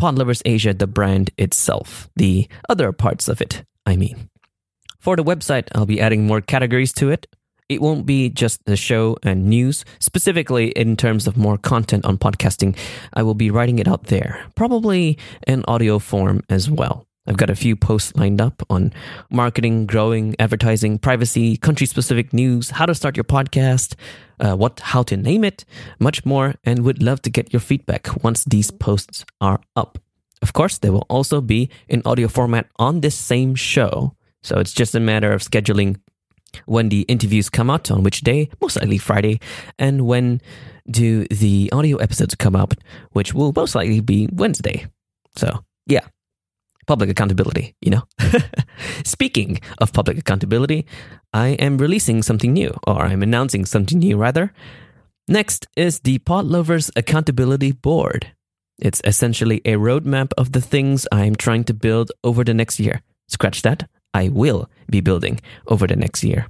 Podlovers 0.00 0.42
Asia, 0.44 0.74
the 0.74 0.86
brand 0.86 1.30
itself, 1.38 2.08
the 2.16 2.48
other 2.68 2.92
parts 2.92 3.28
of 3.28 3.40
it, 3.40 3.64
I 3.86 3.96
mean. 3.96 4.28
For 4.98 5.16
the 5.16 5.24
website, 5.24 5.68
I'll 5.74 5.86
be 5.86 6.00
adding 6.00 6.26
more 6.26 6.40
categories 6.40 6.92
to 6.94 7.10
it. 7.10 7.26
It 7.68 7.80
won't 7.80 8.04
be 8.04 8.28
just 8.28 8.64
the 8.64 8.76
show 8.76 9.16
and 9.22 9.46
news. 9.46 9.84
Specifically, 9.98 10.68
in 10.70 10.96
terms 10.96 11.26
of 11.26 11.36
more 11.36 11.56
content 11.56 12.04
on 12.04 12.18
podcasting, 12.18 12.76
I 13.12 13.22
will 13.22 13.34
be 13.34 13.50
writing 13.50 13.78
it 13.78 13.88
out 13.88 14.04
there, 14.04 14.44
probably 14.54 15.18
in 15.46 15.64
audio 15.66 15.98
form 15.98 16.42
as 16.50 16.70
well. 16.70 17.06
I've 17.26 17.36
got 17.38 17.50
a 17.50 17.56
few 17.56 17.74
posts 17.74 18.14
lined 18.16 18.40
up 18.40 18.62
on 18.68 18.92
marketing, 19.30 19.86
growing, 19.86 20.36
advertising, 20.38 20.98
privacy, 20.98 21.56
country 21.56 21.86
specific 21.86 22.32
news, 22.32 22.70
how 22.70 22.86
to 22.86 22.94
start 22.94 23.16
your 23.16 23.24
podcast, 23.24 23.94
uh, 24.40 24.54
what, 24.56 24.80
how 24.80 25.02
to 25.04 25.16
name 25.16 25.42
it, 25.42 25.64
much 25.98 26.26
more, 26.26 26.54
and 26.64 26.84
would 26.84 27.02
love 27.02 27.22
to 27.22 27.30
get 27.30 27.52
your 27.52 27.60
feedback 27.60 28.22
once 28.22 28.44
these 28.44 28.70
posts 28.70 29.24
are 29.40 29.60
up. 29.74 29.98
Of 30.42 30.52
course, 30.52 30.78
they 30.78 30.90
will 30.90 31.06
also 31.08 31.40
be 31.40 31.70
in 31.88 32.02
audio 32.04 32.28
format 32.28 32.66
on 32.78 33.00
this 33.00 33.14
same 33.14 33.54
show. 33.54 34.14
So 34.42 34.58
it's 34.58 34.74
just 34.74 34.94
a 34.94 35.00
matter 35.00 35.32
of 35.32 35.40
scheduling 35.40 35.96
when 36.66 36.90
the 36.90 37.02
interviews 37.02 37.48
come 37.48 37.70
out, 37.70 37.90
on 37.90 38.02
which 38.02 38.20
day, 38.20 38.50
most 38.60 38.76
likely 38.76 38.98
Friday, 38.98 39.40
and 39.78 40.06
when 40.06 40.40
do 40.90 41.24
the 41.28 41.70
audio 41.72 41.96
episodes 41.96 42.34
come 42.34 42.54
out, 42.54 42.74
which 43.12 43.32
will 43.32 43.52
most 43.56 43.74
likely 43.74 44.00
be 44.00 44.28
Wednesday. 44.30 44.86
So, 45.34 45.64
yeah, 45.86 46.06
public 46.86 47.10
accountability, 47.10 47.74
you 47.80 47.90
know? 47.90 48.02
Speaking 49.04 49.60
of 49.78 49.92
public 49.92 50.18
accountability, 50.18 50.86
I 51.32 51.48
am 51.48 51.78
releasing 51.78 52.22
something 52.22 52.52
new, 52.52 52.76
or 52.86 53.02
I'm 53.02 53.22
announcing 53.22 53.64
something 53.64 53.98
new 53.98 54.16
rather. 54.16 54.52
Next 55.28 55.66
is 55.76 56.00
the 56.00 56.18
Pod 56.18 56.44
Lovers 56.44 56.90
Accountability 56.96 57.72
Board. 57.72 58.32
It's 58.78 59.00
essentially 59.04 59.62
a 59.64 59.74
roadmap 59.74 60.32
of 60.36 60.52
the 60.52 60.60
things 60.60 61.06
I'm 61.12 61.34
trying 61.34 61.64
to 61.64 61.74
build 61.74 62.12
over 62.22 62.44
the 62.44 62.54
next 62.54 62.80
year. 62.80 63.02
Scratch 63.28 63.62
that, 63.62 63.88
I 64.12 64.28
will 64.28 64.68
be 64.90 65.00
building 65.00 65.40
over 65.66 65.86
the 65.86 65.96
next 65.96 66.24
year. 66.24 66.48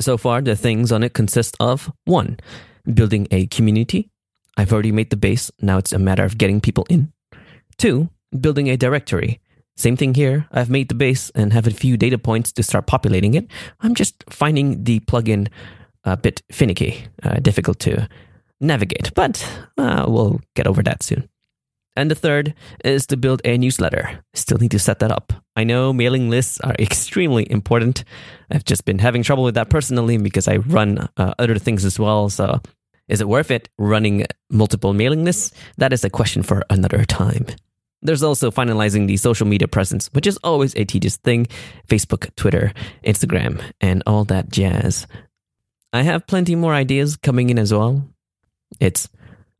So 0.00 0.16
far, 0.16 0.40
the 0.40 0.56
things 0.56 0.92
on 0.92 1.02
it 1.02 1.14
consist 1.14 1.56
of 1.60 1.90
one, 2.04 2.38
building 2.92 3.28
a 3.30 3.46
community. 3.46 4.10
I've 4.56 4.72
already 4.72 4.92
made 4.92 5.10
the 5.10 5.16
base, 5.16 5.50
now 5.60 5.78
it's 5.78 5.92
a 5.92 5.98
matter 5.98 6.24
of 6.24 6.38
getting 6.38 6.60
people 6.60 6.86
in. 6.90 7.12
Two, 7.78 8.10
building 8.38 8.68
a 8.68 8.76
directory. 8.76 9.40
Same 9.76 9.96
thing 9.96 10.14
here. 10.14 10.46
I've 10.52 10.70
made 10.70 10.88
the 10.88 10.94
base 10.94 11.30
and 11.34 11.52
have 11.52 11.66
a 11.66 11.70
few 11.70 11.96
data 11.96 12.18
points 12.18 12.52
to 12.52 12.62
start 12.62 12.86
populating 12.86 13.34
it. 13.34 13.46
I'm 13.80 13.94
just 13.94 14.24
finding 14.28 14.84
the 14.84 15.00
plugin 15.00 15.48
a 16.04 16.16
bit 16.16 16.42
finicky, 16.50 17.04
uh, 17.22 17.36
difficult 17.36 17.78
to 17.80 18.08
navigate, 18.60 19.12
but 19.14 19.46
uh, 19.78 20.04
we'll 20.06 20.40
get 20.54 20.66
over 20.66 20.82
that 20.82 21.02
soon. 21.02 21.28
And 21.96 22.10
the 22.10 22.14
third 22.14 22.54
is 22.84 23.06
to 23.08 23.16
build 23.16 23.42
a 23.44 23.58
newsletter. 23.58 24.22
Still 24.34 24.58
need 24.58 24.70
to 24.70 24.78
set 24.78 25.00
that 25.00 25.10
up. 25.10 25.32
I 25.56 25.64
know 25.64 25.92
mailing 25.92 26.30
lists 26.30 26.60
are 26.60 26.74
extremely 26.78 27.50
important. 27.50 28.04
I've 28.50 28.64
just 28.64 28.84
been 28.84 28.98
having 28.98 29.22
trouble 29.22 29.44
with 29.44 29.54
that 29.54 29.70
personally 29.70 30.16
because 30.16 30.46
I 30.46 30.56
run 30.56 31.08
uh, 31.16 31.34
other 31.38 31.58
things 31.58 31.84
as 31.84 31.98
well. 31.98 32.28
So, 32.28 32.60
is 33.08 33.20
it 33.20 33.28
worth 33.28 33.50
it 33.50 33.68
running 33.76 34.26
multiple 34.50 34.94
mailing 34.94 35.24
lists? 35.24 35.52
That 35.78 35.92
is 35.92 36.04
a 36.04 36.10
question 36.10 36.42
for 36.44 36.62
another 36.70 37.04
time. 37.04 37.46
There's 38.02 38.22
also 38.22 38.50
finalizing 38.50 39.06
the 39.06 39.16
social 39.16 39.46
media 39.46 39.68
presence, 39.68 40.08
which 40.12 40.26
is 40.26 40.38
always 40.38 40.74
a 40.74 40.84
tedious 40.84 41.16
thing 41.16 41.46
Facebook, 41.88 42.34
Twitter, 42.34 42.72
Instagram, 43.04 43.60
and 43.80 44.02
all 44.06 44.24
that 44.24 44.50
jazz. 44.50 45.06
I 45.92 46.02
have 46.02 46.26
plenty 46.26 46.54
more 46.54 46.72
ideas 46.72 47.16
coming 47.16 47.50
in 47.50 47.58
as 47.58 47.72
well. 47.72 48.08
It's 48.78 49.08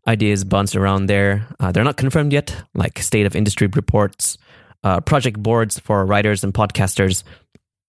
ideas 0.06 0.44
bounce 0.44 0.74
around 0.74 1.06
there. 1.06 1.46
Uh, 1.58 1.72
they're 1.72 1.84
not 1.84 1.96
confirmed 1.96 2.32
yet, 2.32 2.54
like 2.74 2.98
state 3.00 3.26
of 3.26 3.36
industry 3.36 3.68
reports, 3.74 4.38
uh, 4.84 5.00
project 5.00 5.42
boards 5.42 5.78
for 5.78 6.06
writers 6.06 6.42
and 6.44 6.54
podcasters, 6.54 7.24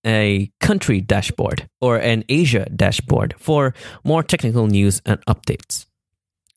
a 0.06 0.52
country 0.60 1.00
dashboard, 1.00 1.70
or 1.80 1.98
an 1.98 2.24
Asia 2.28 2.68
dashboard 2.76 3.36
for 3.38 3.74
more 4.04 4.24
technical 4.24 4.68
news 4.68 5.02
and 5.06 5.24
updates. 5.28 5.86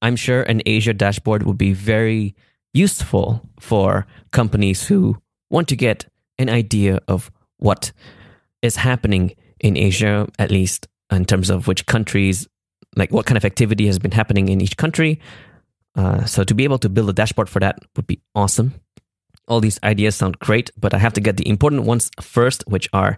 I'm 0.03 0.17
sure 0.17 0.43
an 0.43 0.63
Asia 0.67 0.95
dashboard 0.95 1.45
would 1.45 1.59
be 1.59 1.73
very 1.73 2.35
useful 2.75 3.49
for 3.59 4.07
companies 4.33 4.87
who 4.89 5.17
want 5.51 5.69
to 5.69 5.77
get 5.77 6.07
an 6.39 6.51
idea 6.51 7.01
of 7.09 7.31
what 7.59 7.93
is 8.61 8.77
happening 8.77 9.35
in 9.61 9.77
Asia, 9.77 10.27
at 10.39 10.51
least 10.51 10.89
in 11.11 11.25
terms 11.25 11.49
of 11.49 11.67
which 11.67 11.87
countries, 11.87 12.49
like 12.97 13.13
what 13.13 13.27
kind 13.27 13.37
of 13.37 13.45
activity 13.45 13.87
has 13.87 13.99
been 13.99 14.11
happening 14.11 14.49
in 14.49 14.61
each 14.61 14.77
country. 14.77 15.21
Uh, 15.97 16.25
so 16.25 16.43
to 16.43 16.55
be 16.55 16.65
able 16.65 16.79
to 16.79 16.89
build 16.89 17.09
a 17.09 17.13
dashboard 17.13 17.49
for 17.49 17.61
that 17.61 17.79
would 17.97 18.07
be 18.07 18.21
awesome. 18.35 18.75
All 19.47 19.61
these 19.61 19.79
ideas 19.85 20.17
sound 20.17 20.39
great, 20.39 20.71
but 20.77 20.93
I 20.93 20.99
have 20.99 21.13
to 21.15 21.21
get 21.21 21.37
the 21.37 21.49
important 21.49 21.85
ones 21.85 22.11
first, 22.21 22.65
which 22.67 22.89
are 22.93 23.17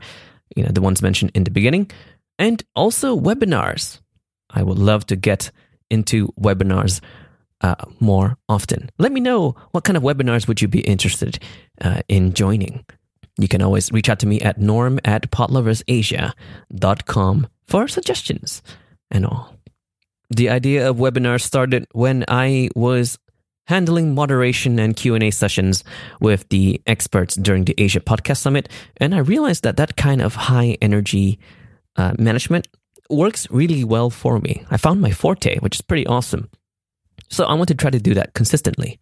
you 0.55 0.63
know 0.63 0.71
the 0.71 0.83
ones 0.83 1.01
mentioned 1.01 1.31
in 1.35 1.45
the 1.45 1.51
beginning, 1.51 1.91
and 2.39 2.63
also 2.75 3.19
webinars. 3.19 4.01
I 4.51 4.63
would 4.63 4.79
love 4.79 5.07
to 5.07 5.17
get 5.17 5.51
into 5.91 6.29
webinars 6.39 7.01
uh, 7.61 7.77
more 8.01 8.39
often. 8.49 8.91
Let 8.99 9.13
me 9.13 9.21
know 9.21 9.55
what 9.73 9.85
kind 9.85 9.97
of 9.97 10.03
webinars 10.03 10.49
would 10.49 10.61
you 10.61 10.67
be 10.69 10.81
interested 10.81 11.39
uh, 11.81 12.01
in 12.09 12.35
joining. 12.35 12.85
You 13.39 13.49
can 13.49 13.63
always 13.63 13.91
reach 13.93 14.09
out 14.09 14.19
to 14.21 14.27
me 14.27 14.41
at 14.41 14.59
norm 14.59 14.99
at 15.05 15.31
podloversasia.com 15.31 17.47
for 17.67 17.89
suggestions 17.89 18.63
and 19.11 19.27
all. 19.27 19.53
The 20.31 20.49
idea 20.49 20.89
of 20.89 20.97
webinars 20.97 21.43
started 21.43 21.87
when 21.93 22.25
I 22.29 22.71
was 22.75 23.19
handling 23.67 24.15
moderation 24.15 24.79
and 24.79 24.97
Q&A 24.97 25.31
sessions 25.31 25.85
with 26.21 26.49
the 26.49 26.81
experts 26.87 27.35
during 27.35 27.65
the 27.65 27.75
Asia 27.79 28.01
Podcast 28.01 28.39
Summit 28.39 28.71
and 28.99 29.15
I 29.15 29.19
realized 29.19 29.65
that 29.65 29.77
that 29.77 29.97
kind 29.97 30.23
of 30.23 30.35
high 30.35 30.79
energy 30.81 31.39
uh, 31.97 32.15
management 32.19 32.69
works 33.11 33.47
really 33.51 33.85
well 33.85 34.11
for 34.11 34.41
me. 34.41 34.65
I 34.71 34.77
found 34.77 35.01
my 35.01 35.11
forte, 35.11 35.59
which 35.59 35.77
is 35.77 35.81
pretty 35.81 36.07
awesome. 36.07 36.49
So 37.29 37.45
I 37.45 37.55
want 37.55 37.69
to 37.69 37.75
try 37.75 37.91
to 37.91 37.99
do 37.99 38.15
that 38.15 38.35
consistently. 38.35 38.99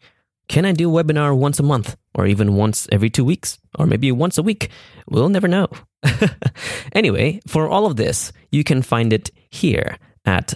Can 0.48 0.64
I 0.64 0.72
do 0.72 0.90
a 0.90 1.04
webinar 1.04 1.36
once 1.36 1.58
a 1.58 1.62
month 1.62 1.96
or 2.14 2.26
even 2.26 2.54
once 2.54 2.86
every 2.92 3.10
two 3.10 3.24
weeks 3.24 3.58
or 3.78 3.86
maybe 3.86 4.12
once 4.12 4.38
a 4.38 4.42
week? 4.42 4.70
We'll 5.08 5.28
never 5.28 5.48
know. 5.48 5.68
anyway, 6.92 7.40
for 7.46 7.68
all 7.68 7.86
of 7.86 7.96
this, 7.96 8.32
you 8.50 8.62
can 8.62 8.82
find 8.82 9.12
it 9.12 9.30
here 9.50 9.98
at 10.24 10.54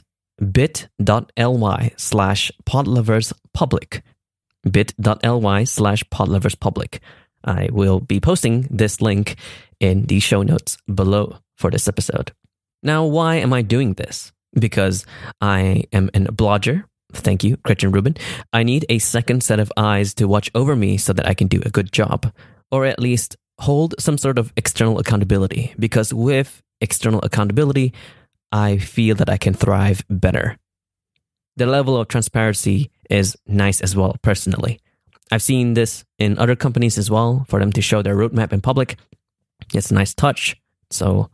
bit.ly 0.52 1.92
slash 1.96 2.52
podloverspublic. 2.64 4.02
bit.ly 4.70 5.64
slash 5.64 6.04
podloverspublic. 6.04 6.98
I 7.44 7.68
will 7.72 8.00
be 8.00 8.20
posting 8.20 8.66
this 8.70 9.00
link 9.00 9.36
in 9.80 10.06
the 10.06 10.20
show 10.20 10.42
notes 10.42 10.76
below 10.92 11.38
for 11.56 11.70
this 11.70 11.88
episode. 11.88 12.32
Now, 12.82 13.04
why 13.04 13.36
am 13.36 13.52
I 13.52 13.62
doing 13.62 13.94
this? 13.94 14.32
Because 14.52 15.06
I 15.40 15.84
am 15.92 16.10
an 16.14 16.26
obliger 16.26 16.84
Thank 17.12 17.42
you, 17.42 17.56
Gretchen 17.58 17.90
Rubin. 17.90 18.16
I 18.52 18.62
need 18.62 18.84
a 18.88 18.98
second 18.98 19.42
set 19.42 19.60
of 19.60 19.72
eyes 19.76 20.14
to 20.14 20.28
watch 20.28 20.50
over 20.54 20.76
me 20.76 20.98
so 20.98 21.12
that 21.12 21.26
I 21.26 21.34
can 21.34 21.48
do 21.48 21.62
a 21.64 21.70
good 21.70 21.90
job, 21.90 22.32
or 22.70 22.84
at 22.84 23.00
least 23.00 23.36
hold 23.60 23.94
some 23.98 24.18
sort 24.18 24.38
of 24.38 24.52
external 24.56 24.98
accountability, 24.98 25.74
because 25.78 26.12
with 26.12 26.62
external 26.80 27.20
accountability, 27.22 27.92
I 28.52 28.78
feel 28.78 29.14
that 29.16 29.30
I 29.30 29.36
can 29.36 29.54
thrive 29.54 30.04
better. 30.08 30.58
The 31.56 31.66
level 31.66 31.96
of 31.96 32.08
transparency 32.08 32.90
is 33.10 33.36
nice 33.46 33.80
as 33.80 33.96
well, 33.96 34.16
personally. 34.22 34.78
I've 35.32 35.42
seen 35.42 35.74
this 35.74 36.04
in 36.18 36.38
other 36.38 36.56
companies 36.56 36.98
as 36.98 37.10
well, 37.10 37.44
for 37.48 37.58
them 37.58 37.72
to 37.72 37.82
show 37.82 38.00
their 38.02 38.16
roadmap 38.16 38.52
in 38.52 38.60
public. 38.60 38.96
It's 39.74 39.90
a 39.90 39.94
nice 39.94 40.14
touch, 40.14 40.56
so 40.90 41.30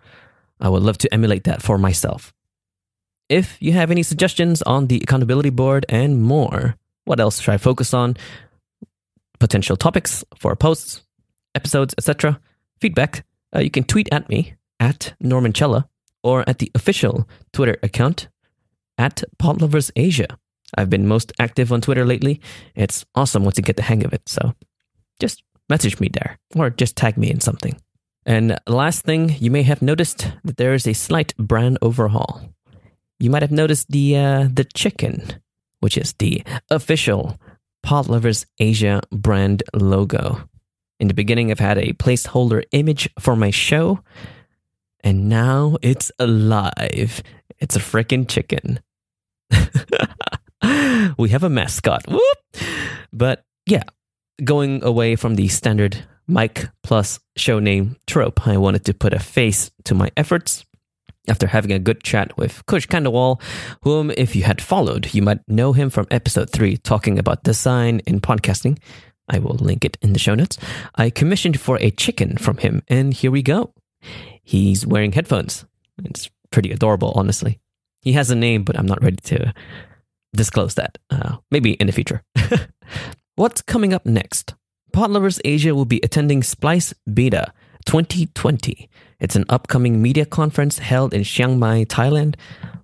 I 0.60 0.68
would 0.68 0.82
love 0.82 0.98
to 0.98 1.12
emulate 1.12 1.44
that 1.44 1.62
for 1.62 1.78
myself. 1.78 2.32
If 3.28 3.56
you 3.60 3.72
have 3.72 3.90
any 3.90 4.02
suggestions 4.02 4.60
on 4.62 4.88
the 4.88 5.00
accountability 5.02 5.50
board 5.50 5.86
and 5.88 6.22
more, 6.22 6.76
what 7.04 7.20
else 7.20 7.40
should 7.40 7.54
I 7.54 7.58
focus 7.58 7.94
on? 7.94 8.16
Potential 9.38 9.76
topics 9.76 10.24
for 10.36 10.54
posts, 10.56 11.02
episodes, 11.54 11.94
etc. 11.96 12.38
Feedback, 12.80 13.24
uh, 13.54 13.60
you 13.60 13.70
can 13.70 13.84
tweet 13.84 14.08
at 14.12 14.28
me 14.28 14.54
at 14.78 15.14
Norman 15.20 15.52
Chella 15.52 15.88
or 16.22 16.44
at 16.46 16.58
the 16.58 16.70
official 16.74 17.26
Twitter 17.52 17.78
account 17.82 18.28
at 18.98 19.22
PodloversAsia. 19.38 20.36
I've 20.76 20.90
been 20.90 21.08
most 21.08 21.32
active 21.38 21.72
on 21.72 21.80
Twitter 21.80 22.04
lately. 22.04 22.40
It's 22.74 23.06
awesome 23.14 23.44
once 23.44 23.56
you 23.56 23.62
get 23.62 23.76
the 23.76 23.82
hang 23.82 24.04
of 24.04 24.12
it. 24.12 24.28
So 24.28 24.54
just 25.18 25.42
message 25.68 25.98
me 25.98 26.10
there 26.12 26.38
or 26.54 26.68
just 26.68 26.96
tag 26.96 27.16
me 27.16 27.30
in 27.30 27.40
something. 27.40 27.80
And 28.26 28.58
last 28.66 29.04
thing, 29.04 29.36
you 29.38 29.50
may 29.50 29.62
have 29.62 29.82
noticed 29.82 30.32
that 30.44 30.56
there 30.56 30.74
is 30.74 30.86
a 30.86 30.94
slight 30.94 31.34
brand 31.36 31.78
overhaul 31.82 32.53
you 33.24 33.30
might 33.30 33.42
have 33.42 33.50
noticed 33.50 33.90
the 33.90 34.16
uh, 34.18 34.48
the 34.52 34.64
chicken, 34.64 35.40
which 35.80 35.96
is 35.96 36.12
the 36.18 36.42
official 36.70 37.40
Pod 37.82 38.06
Lovers 38.06 38.44
Asia 38.58 39.00
brand 39.10 39.62
logo. 39.72 40.46
In 41.00 41.08
the 41.08 41.14
beginning, 41.14 41.50
I've 41.50 41.58
had 41.58 41.78
a 41.78 41.94
placeholder 41.94 42.64
image 42.72 43.08
for 43.18 43.34
my 43.34 43.50
show, 43.50 44.00
and 45.02 45.30
now 45.30 45.78
it's 45.80 46.12
alive. 46.18 47.22
It's 47.58 47.76
a 47.76 47.80
freaking 47.80 48.28
chicken. 48.28 48.80
we 51.18 51.30
have 51.30 51.44
a 51.44 51.48
mascot. 51.48 52.06
Whoop! 52.06 52.38
But 53.10 53.42
yeah, 53.64 53.84
going 54.44 54.84
away 54.84 55.16
from 55.16 55.36
the 55.36 55.48
standard 55.48 56.04
mic 56.28 56.68
plus 56.82 57.20
show 57.36 57.58
name 57.58 57.96
trope, 58.06 58.46
I 58.46 58.58
wanted 58.58 58.84
to 58.84 58.92
put 58.92 59.14
a 59.14 59.18
face 59.18 59.70
to 59.84 59.94
my 59.94 60.10
efforts 60.14 60.66
after 61.28 61.46
having 61.46 61.72
a 61.72 61.78
good 61.78 62.02
chat 62.02 62.36
with 62.36 62.64
Kush 62.66 62.86
Kandawal, 62.86 63.40
whom, 63.82 64.10
if 64.10 64.36
you 64.36 64.42
had 64.42 64.60
followed, 64.60 65.14
you 65.14 65.22
might 65.22 65.40
know 65.48 65.72
him 65.72 65.90
from 65.90 66.06
episode 66.10 66.50
3 66.50 66.76
talking 66.78 67.18
about 67.18 67.44
design 67.44 68.00
in 68.06 68.20
podcasting. 68.20 68.78
I 69.28 69.38
will 69.38 69.54
link 69.54 69.84
it 69.84 69.96
in 70.02 70.12
the 70.12 70.18
show 70.18 70.34
notes. 70.34 70.58
I 70.96 71.10
commissioned 71.10 71.58
for 71.58 71.78
a 71.80 71.90
chicken 71.90 72.36
from 72.36 72.58
him, 72.58 72.82
and 72.88 73.14
here 73.14 73.30
we 73.30 73.42
go. 73.42 73.72
He's 74.42 74.86
wearing 74.86 75.12
headphones. 75.12 75.64
It's 76.04 76.28
pretty 76.50 76.70
adorable, 76.72 77.12
honestly. 77.14 77.60
He 78.00 78.12
has 78.12 78.30
a 78.30 78.36
name, 78.36 78.64
but 78.64 78.78
I'm 78.78 78.86
not 78.86 79.02
ready 79.02 79.16
to 79.16 79.54
disclose 80.34 80.74
that. 80.74 80.98
Uh, 81.08 81.36
maybe 81.50 81.72
in 81.72 81.86
the 81.86 81.92
future. 81.92 82.22
What's 83.36 83.62
coming 83.62 83.94
up 83.94 84.04
next? 84.04 84.54
Podlovers 84.92 85.40
Asia 85.44 85.74
will 85.74 85.86
be 85.86 86.00
attending 86.02 86.42
Splice 86.42 86.92
Beta 87.12 87.52
2020 87.86 88.88
it's 89.24 89.36
an 89.36 89.46
upcoming 89.48 90.02
media 90.02 90.26
conference 90.26 90.78
held 90.78 91.14
in 91.14 91.24
Chiang 91.24 91.58
Mai, 91.58 91.84
Thailand, 91.84 92.34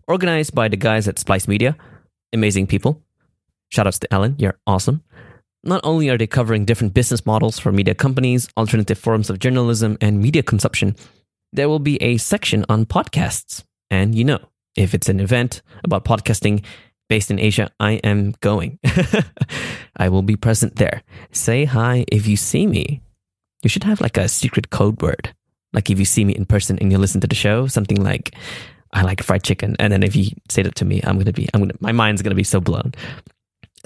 organized 0.08 0.54
by 0.54 0.68
the 0.68 0.76
guys 0.76 1.06
at 1.06 1.18
Splice 1.18 1.46
Media. 1.46 1.76
Amazing 2.32 2.66
people. 2.66 3.02
Shoutouts 3.70 3.98
to 4.00 4.12
Alan, 4.12 4.36
you're 4.38 4.58
awesome. 4.66 5.02
Not 5.62 5.82
only 5.84 6.08
are 6.08 6.16
they 6.16 6.26
covering 6.26 6.64
different 6.64 6.94
business 6.94 7.26
models 7.26 7.58
for 7.58 7.72
media 7.72 7.94
companies, 7.94 8.48
alternative 8.56 8.98
forms 8.98 9.28
of 9.28 9.38
journalism, 9.38 9.98
and 10.00 10.22
media 10.22 10.42
consumption, 10.42 10.96
there 11.52 11.68
will 11.68 11.78
be 11.78 12.02
a 12.02 12.16
section 12.16 12.64
on 12.70 12.86
podcasts. 12.86 13.62
And 13.90 14.14
you 14.14 14.24
know, 14.24 14.40
If 14.76 14.94
it's 14.94 15.10
an 15.10 15.20
event 15.20 15.60
about 15.84 16.06
podcasting 16.06 16.64
based 17.08 17.30
in 17.30 17.38
Asia, 17.38 17.70
I 17.80 18.00
am 18.02 18.34
going. 18.40 18.78
I 19.96 20.08
will 20.08 20.22
be 20.22 20.36
present 20.36 20.76
there. 20.76 21.02
Say 21.32 21.66
hi 21.66 22.06
if 22.08 22.26
you 22.26 22.36
see 22.36 22.66
me. 22.66 23.02
You 23.62 23.68
should 23.68 23.84
have 23.84 24.00
like 24.00 24.16
a 24.16 24.28
secret 24.28 24.70
code 24.70 25.02
word. 25.02 25.34
Like 25.72 25.90
if 25.90 25.98
you 25.98 26.04
see 26.04 26.24
me 26.24 26.34
in 26.34 26.46
person 26.46 26.78
and 26.78 26.90
you 26.90 26.98
listen 26.98 27.20
to 27.20 27.26
the 27.26 27.34
show, 27.34 27.66
something 27.66 28.02
like, 28.02 28.34
I 28.92 29.02
like 29.02 29.22
fried 29.22 29.42
chicken. 29.42 29.76
And 29.78 29.92
then 29.92 30.02
if 30.02 30.16
you 30.16 30.30
say 30.48 30.62
that 30.62 30.74
to 30.76 30.84
me, 30.84 31.00
I'm 31.04 31.22
to 31.22 31.32
be, 31.32 31.48
I'm 31.54 31.68
to, 31.68 31.74
my 31.80 31.92
mind's 31.92 32.22
to 32.22 32.34
be 32.34 32.44
so 32.44 32.60
blown. 32.60 32.92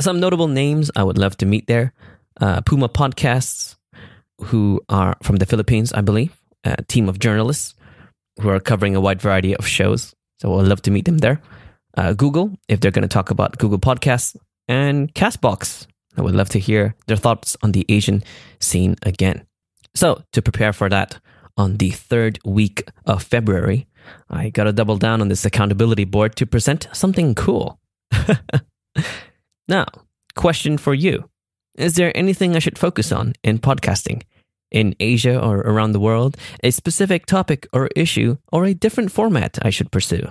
Some 0.01 0.19
notable 0.19 0.49
names 0.49 0.91
I 0.97 1.05
would 1.05 1.19
love 1.19 1.37
to 1.39 1.47
meet 1.47 1.67
there. 1.67 1.93
Uh, 2.41 2.61
Puma 2.63 2.89
Podcasts, 2.89 3.77
who 4.41 4.81
are 4.89 5.17
from 5.23 5.37
the 5.37 5.47
Philippines, 5.47 5.93
I 5.93 6.01
believe, 6.01 6.35
a 6.65 6.83
team 6.83 7.09
of 7.09 7.19
journalists 7.19 7.75
who 8.41 8.49
are 8.49 8.59
covering 8.59 8.97
a 8.97 9.01
wide 9.01 9.23
variety 9.23 9.55
of 9.55 9.67
shows. 9.67 10.15
So 10.41 10.59
I'd 10.59 10.67
love 10.67 10.83
to 10.83 10.91
meet 10.91 11.05
them 11.05 11.19
there. 11.19 11.41
Uh, 11.97 12.13
Google, 12.13 12.59
if 12.69 12.81
they're 12.81 12.91
going 12.91 13.09
to 13.09 13.09
talk 13.09 13.31
about 13.31 13.59
Google 13.59 13.79
Podcasts, 13.79 14.37
and 14.69 15.13
Castbox. 15.15 15.87
I 16.17 16.23
would 16.23 16.35
love 16.35 16.49
to 16.51 16.59
hear 16.59 16.95
their 17.07 17.17
thoughts 17.17 17.57
on 17.63 17.73
the 17.73 17.85
Asian 17.89 18.23
scene 18.61 18.97
again. 19.03 19.47
So, 19.95 20.23
to 20.33 20.43
prepare 20.43 20.73
for 20.73 20.89
that, 20.89 21.19
on 21.57 21.77
the 21.77 21.91
third 21.91 22.39
week 22.45 22.89
of 23.07 23.23
February, 23.23 23.87
I 24.29 24.51
got 24.51 24.65
to 24.65 24.73
double 24.73 24.97
down 24.97 25.21
on 25.21 25.29
this 25.29 25.45
accountability 25.45 26.05
board 26.05 26.37
to 26.37 26.47
present 26.47 26.89
something 26.93 27.35
cool. 27.35 27.79
now, 29.69 29.87
question 30.35 30.79
for 30.79 30.95
you 30.95 31.29
Is 31.77 31.95
there 31.95 32.17
anything 32.17 32.55
I 32.55 32.61
should 32.61 32.79
focus 32.79 33.13
on 33.13 33.35
in 33.43 33.59
podcasting? 33.59 34.23
In 34.71 34.97
Asia 34.99 35.41
or 35.41 35.59
around 35.59 35.93
the 35.93 36.01
world, 36.01 36.37
a 36.65 36.73
specific 36.73 37.27
topic 37.27 37.69
or 37.73 37.89
issue, 37.95 38.39
or 38.51 38.65
a 38.65 38.75
different 38.75 39.13
format 39.13 39.59
I 39.63 39.71
should 39.71 39.93
pursue? 39.93 40.27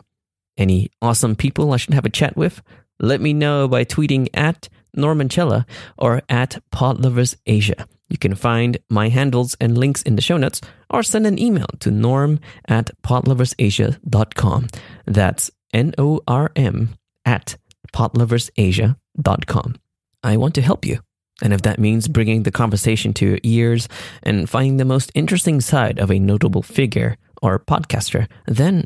Any 0.58 0.92
awesome 1.02 1.36
people 1.36 1.72
I 1.72 1.78
should 1.78 1.94
have 1.94 2.06
a 2.06 2.10
chat 2.10 2.36
with? 2.36 2.62
Let 3.00 3.22
me 3.22 3.34
know 3.34 3.68
by 3.70 3.86
tweeting 3.86 4.28
at 4.34 4.68
Norman 4.94 5.30
Chella 5.30 5.66
or 5.98 6.22
at 6.28 6.62
PodloversAsia. 6.72 7.86
You 8.10 8.18
can 8.18 8.36
find 8.36 8.78
my 8.90 9.10
handles 9.10 9.56
and 9.60 9.78
links 9.78 10.02
in 10.02 10.16
the 10.16 10.22
show 10.22 10.38
notes 10.38 10.62
or 10.90 11.04
send 11.04 11.26
an 11.26 11.40
email 11.40 11.68
to 11.80 11.92
norm 11.92 12.40
at 12.68 12.92
podloversasia.com. 13.02 14.68
That's 15.06 15.52
N 15.74 15.94
O 15.98 16.22
R 16.28 16.52
M 16.56 16.96
at 17.26 17.58
podloversasia.com. 17.94 19.76
I 20.24 20.38
want 20.38 20.56
to 20.56 20.62
help 20.62 20.86
you. 20.86 21.00
And 21.42 21.54
if 21.54 21.64
that 21.64 21.80
means 21.80 22.08
bringing 22.08 22.44
the 22.44 22.52
conversation 22.52 23.14
to 23.16 23.26
your 23.26 23.40
ears 23.44 23.90
and 24.22 24.50
finding 24.50 24.78
the 24.78 24.86
most 24.86 25.12
interesting 25.16 25.62
side 25.62 26.00
of 26.00 26.12
a 26.12 26.20
notable 26.20 26.62
figure 26.62 27.18
or 27.42 27.60
podcaster, 27.60 28.28
then 28.46 28.86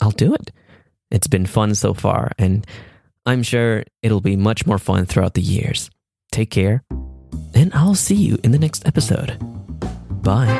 I'll 0.00 0.10
do 0.10 0.34
it. 0.34 0.50
It's 1.10 1.26
been 1.28 1.46
fun 1.46 1.74
so 1.74 1.92
far, 1.92 2.32
and 2.38 2.66
I'm 3.26 3.42
sure 3.42 3.84
it'll 4.02 4.22
be 4.22 4.36
much 4.36 4.66
more 4.66 4.78
fun 4.78 5.04
throughout 5.04 5.34
the 5.34 5.42
years. 5.42 5.90
Take 6.32 6.50
care, 6.50 6.82
and 7.54 7.72
I'll 7.74 7.94
see 7.94 8.14
you 8.16 8.38
in 8.42 8.50
the 8.50 8.58
next 8.58 8.86
episode. 8.86 9.36
Bye. 10.22 10.58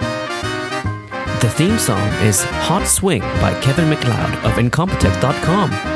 The 1.41 1.50
theme 1.50 1.79
song 1.79 2.09
is 2.23 2.43
Hot 2.45 2.87
Swing 2.87 3.21
by 3.21 3.59
Kevin 3.62 3.88
MacLeod 3.91 4.35
of 4.45 4.52
Incompetech.com. 4.52 5.91